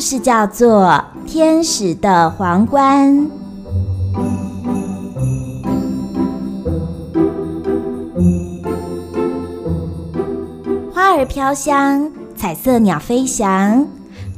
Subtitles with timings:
[0.00, 0.86] 故事叫做
[1.30, 3.06] 《天使的皇冠》。
[10.94, 13.86] 花儿飘香，彩色鸟飞翔，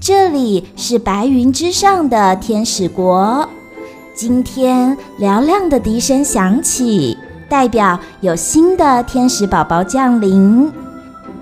[0.00, 3.46] 这里是白云之上的天使国。
[4.14, 7.18] 今天嘹亮的笛声响起，
[7.50, 10.72] 代表有新的天使宝宝降临。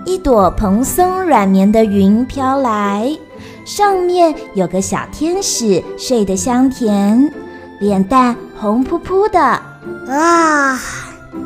[0.05, 3.17] 一朵蓬松软绵的云飘来，
[3.65, 7.33] 上面有个小天使睡得香甜，
[7.81, 10.75] 脸蛋红扑扑的，啊，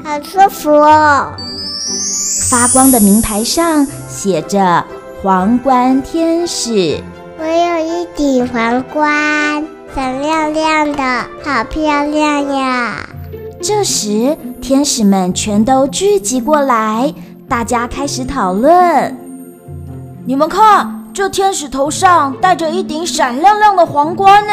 [0.05, 1.33] 好舒服哦！
[2.51, 4.85] 发光的名牌上写着
[5.23, 7.01] “皇冠天使”。
[7.39, 11.03] 我有一顶皇冠，闪亮亮的，
[11.45, 13.09] 好漂亮呀！
[13.61, 17.13] 这时，天使们全都聚集过来。
[17.49, 19.17] 大家开始讨论。
[20.25, 24.53] 你们看，这天使头上戴着一顶闪亮亮的皇冠呢！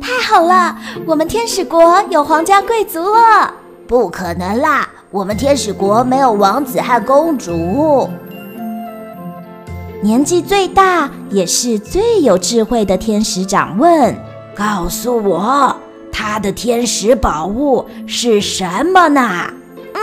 [0.00, 3.54] 太好了，我们天使国有皇家贵族了。
[3.86, 8.10] 不可能啦，我们天使国没有王子和公主。
[10.02, 14.12] 年纪最大也是最有智慧的天使长问
[14.56, 15.76] ：“告诉我，
[16.12, 19.22] 他的天使宝物是什么呢？”
[19.94, 20.00] 嗯，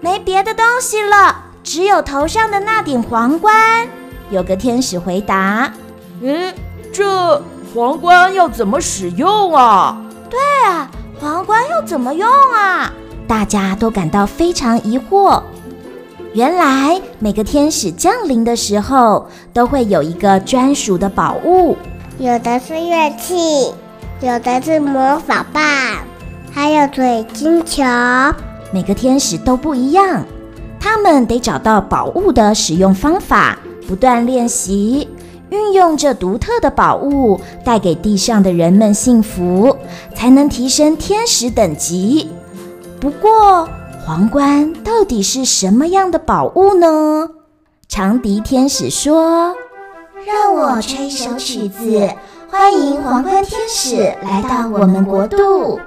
[0.00, 1.44] 没别的东西了。
[1.62, 3.86] 只有头上的那顶皇冠，
[4.30, 5.72] 有个天使回答
[6.22, 6.54] ：“嗯，
[6.92, 7.42] 这
[7.74, 10.00] 皇冠要怎么使用啊
[10.30, 12.92] ？”“对啊，皇冠要怎么用啊？”
[13.26, 15.42] 大家都感到非常疑惑。
[16.32, 21.76] 原来每个天使降临的时候，都会有一个专属的宝物，
[22.18, 23.72] 有的是乐器，
[24.20, 25.62] 有的是魔法棒，
[26.52, 27.82] 还有水晶球。
[28.72, 30.24] 每个天使都不一样。
[30.78, 33.58] 他们得找到宝物的使用方法，
[33.90, 35.08] 不断练习，
[35.48, 39.76] 运用这独特的宝物，带给地上的人们幸福，
[40.14, 42.30] 才能提升天使等级。
[43.00, 43.68] 不过，
[44.06, 47.28] 皇冠到底是什么样的宝物呢？
[47.88, 49.56] 长笛天使说
[50.24, 52.08] ：“让我吹一首曲子，
[52.48, 55.80] 欢迎皇冠天使来到我们国度。”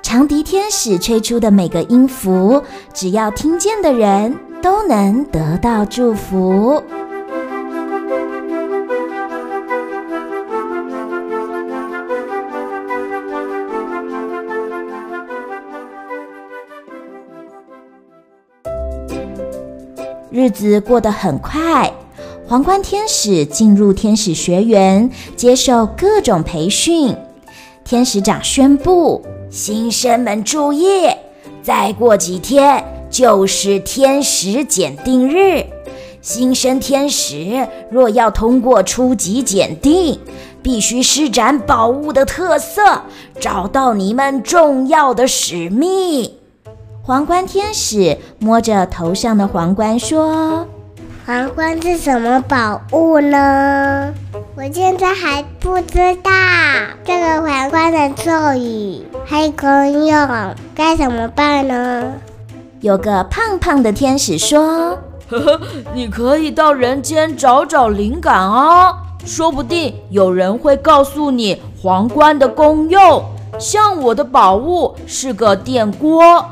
[0.00, 2.62] 长笛天使吹出的每个音符，
[2.94, 6.80] 只要听见的人都能得到祝福。
[20.46, 21.92] 日子过得很快，
[22.46, 27.16] 皇冠天使进入天使学园，接受各种培训。
[27.84, 29.20] 天使长宣布。
[29.50, 31.08] 新生们注意，
[31.64, 35.66] 再过几天就是天使检定日。
[36.22, 40.16] 新生天使若要通过初级检定，
[40.62, 43.02] 必须施展宝物的特色，
[43.40, 46.30] 找到你们重要的使命。
[47.06, 50.66] 皇冠天使摸着头上的皇冠说。
[51.24, 54.12] 皇冠是什么宝物呢？
[54.56, 56.32] 我现在还不知道
[57.04, 60.28] 这个皇冠的咒语还有功用，
[60.74, 62.12] 该怎么办呢？
[62.80, 64.98] 有个胖胖的天使说
[65.30, 65.60] ：“呵呵，
[65.94, 68.92] 你可以到人间找找灵感哦，
[69.24, 73.22] 说不定有人会告诉你皇冠的功用。
[73.60, 76.44] 像我的宝物是个电锅。”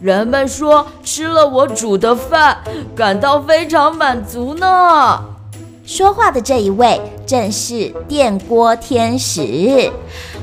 [0.00, 2.58] 人们说吃了我煮的饭，
[2.94, 5.24] 感到非常满足呢。
[5.84, 9.90] 说话的这一位正是电锅天使。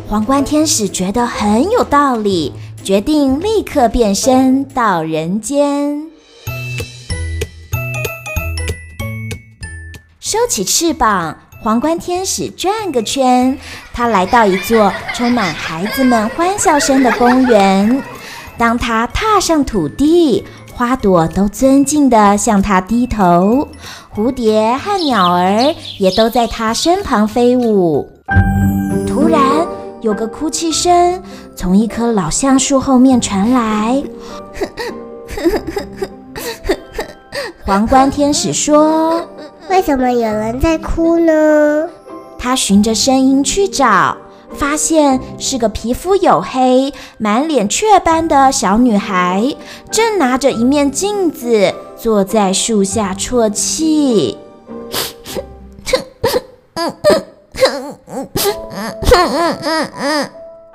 [0.09, 2.51] 皇冠天使觉得很有道理，
[2.83, 6.07] 决定立刻变身到人间。
[10.19, 13.57] 收起翅膀，皇冠天使转个圈，
[13.93, 18.03] 他来到一座充满孩子们欢笑声的公园。
[18.57, 23.67] 当他踏上土地，花朵都尊敬地向他低头，
[24.16, 28.09] 蝴蝶和鸟儿也都在他身旁飞舞。
[29.07, 29.41] 突然，
[30.02, 31.22] 有个哭泣声
[31.55, 34.02] 从一棵老橡树后面传来。
[37.66, 39.22] 皇冠天使说
[39.69, 41.87] ：“为什么有人在哭呢？”
[42.37, 44.16] 他循着声音去找。
[44.57, 49.55] 发现是个皮肤黝黑、满脸雀斑的小女孩，
[49.91, 54.37] 正拿着一面镜子坐在树下啜泣。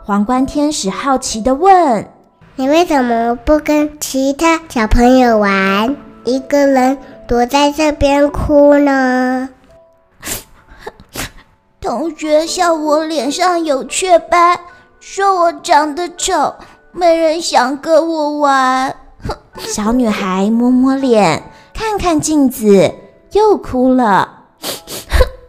[0.04, 2.08] 皇冠天使好奇地问
[2.56, 6.98] ：“你为什么不跟其他小朋友玩，一个人
[7.28, 9.48] 躲在这边哭呢？”
[11.90, 14.60] 同学笑我脸上有雀斑，
[15.00, 16.54] 说我长得丑，
[16.92, 18.94] 没人想跟我玩。
[19.26, 22.94] 哼 小女孩摸摸脸，看看镜子，
[23.32, 24.44] 又哭了。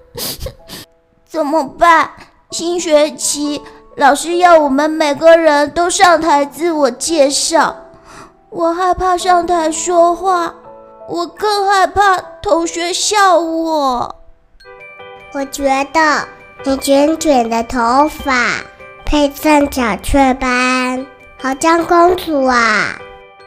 [1.29, 2.09] 怎么办？
[2.49, 3.61] 新学期
[3.95, 7.75] 老师要我们每个人都上台自我介绍，
[8.49, 10.55] 我害怕上台说话，
[11.07, 14.15] 我更害怕同学笑我。
[15.33, 15.63] 我觉
[15.93, 16.27] 得
[16.65, 18.57] 你卷卷的头发
[19.05, 21.05] 配上小雀斑，
[21.41, 22.99] 好像公主啊！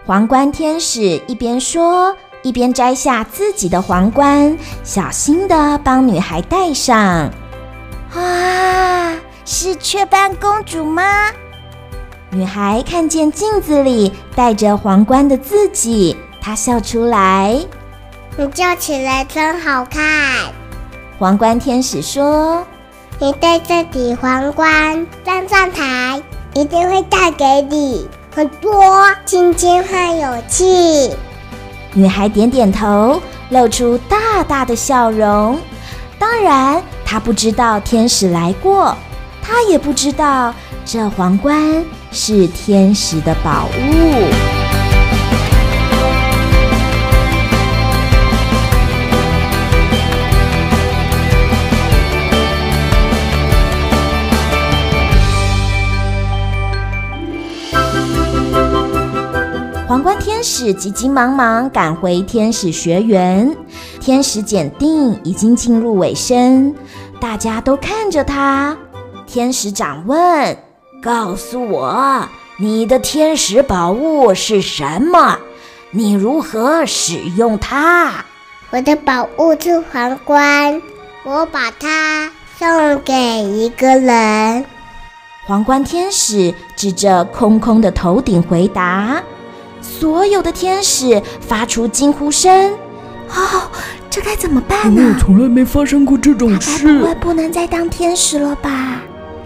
[0.06, 7.30] 皇冠天使一边说，一边摘下自己的皇冠，小心的帮女孩戴上。
[8.14, 9.14] 啊，
[9.44, 11.30] 是雀斑公主吗？
[12.30, 17.60] 女孩看见镜子里戴着皇冠的自己，她笑出来
[18.38, 20.02] ：“你叫起来真好看。”
[21.16, 22.66] 皇冠天使说
[23.20, 26.20] ：“你戴这顶皇冠站上台，
[26.54, 31.14] 一定会带给你很多金钱和勇气。”
[31.94, 35.56] 女孩点点头，露出大大的笑容。
[36.18, 38.96] 当然，她不知道天使来过，
[39.40, 40.52] 她也不知道
[40.84, 44.53] 这皇冠是天使的宝物。
[60.64, 63.54] 冠天使急急忙忙赶回天使学园，
[64.00, 66.74] 天使检定已经进入尾声，
[67.20, 68.74] 大家都看着他。
[69.26, 70.56] 天使长问
[71.04, 72.26] ：“告诉我，
[72.56, 75.36] 你的天使宝物是什么？
[75.90, 78.24] 你如何使用它？”
[78.72, 80.80] 我的宝物是皇冠，
[81.24, 83.12] 我把它送给
[83.42, 84.64] 一个人。
[85.46, 89.22] 皇冠天使指着空空的头顶回答。
[89.84, 92.72] 所有的天使发出惊呼声
[93.28, 93.68] ：“哦，
[94.08, 95.12] 这该怎么办呢？
[95.14, 96.86] 我从来没发生过这种事。
[96.86, 99.02] 该不会不能再当天使了吧？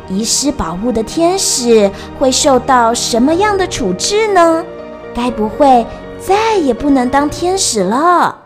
[0.09, 4.65] 遗失宝物的天使会受到什么样的处置呢？
[5.13, 5.85] 该不会
[6.25, 8.37] 再也不能当天使了？”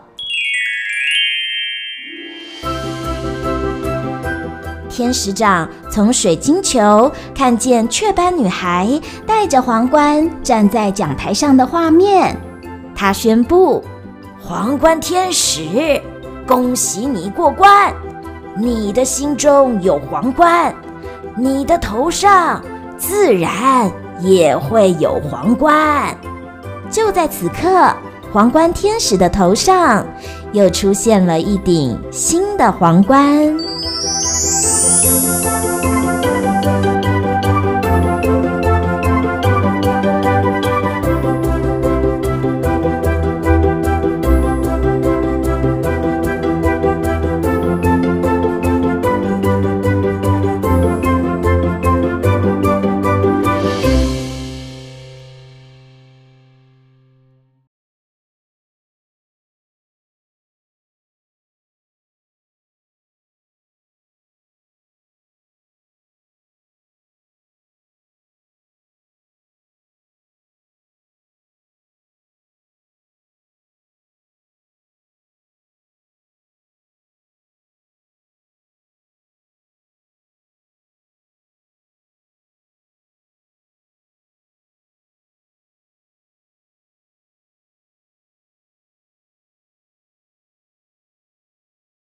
[4.93, 8.87] 天使长从水晶球看见雀斑女孩
[9.25, 12.37] 戴着皇冠站在讲台上的画面，
[12.95, 13.83] 他宣布
[14.39, 15.99] ：“皇冠天使，
[16.45, 17.91] 恭喜你过关！
[18.55, 20.71] 你的心中有皇冠，
[21.35, 22.63] 你的头上
[22.95, 26.15] 自然也会有皇冠。”
[26.91, 27.91] 就在此刻，
[28.31, 30.05] 皇冠天使的头上
[30.51, 33.57] 又出现了一顶新的皇冠。